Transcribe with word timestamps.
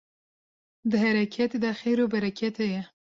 Di 0.89 0.97
hereketê 1.03 1.57
de 1.63 1.71
xêr 1.79 1.97
û 2.03 2.05
bereket 2.13 2.55
heye 2.63 2.81